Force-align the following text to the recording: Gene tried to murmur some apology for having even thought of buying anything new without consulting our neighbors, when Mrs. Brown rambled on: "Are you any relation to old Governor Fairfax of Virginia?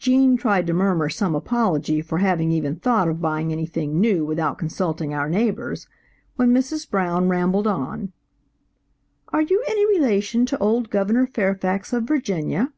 Gene 0.00 0.36
tried 0.36 0.66
to 0.66 0.72
murmur 0.72 1.08
some 1.08 1.36
apology 1.36 2.00
for 2.02 2.18
having 2.18 2.50
even 2.50 2.74
thought 2.74 3.06
of 3.06 3.20
buying 3.20 3.52
anything 3.52 4.00
new 4.00 4.24
without 4.24 4.58
consulting 4.58 5.14
our 5.14 5.28
neighbors, 5.28 5.86
when 6.34 6.52
Mrs. 6.52 6.90
Brown 6.90 7.28
rambled 7.28 7.68
on: 7.68 8.10
"Are 9.28 9.42
you 9.42 9.62
any 9.68 9.86
relation 9.86 10.46
to 10.46 10.58
old 10.58 10.90
Governor 10.90 11.28
Fairfax 11.28 11.92
of 11.92 12.02
Virginia? 12.02 12.72